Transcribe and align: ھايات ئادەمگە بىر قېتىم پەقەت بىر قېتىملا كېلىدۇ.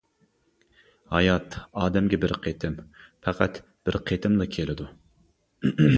ھايات 1.15 1.57
ئادەمگە 1.83 2.19
بىر 2.25 2.33
قېتىم 2.47 2.77
پەقەت 3.27 3.61
بىر 3.89 3.99
قېتىملا 4.11 4.49
كېلىدۇ. 4.57 4.89